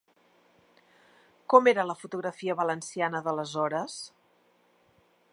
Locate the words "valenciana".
2.61-3.21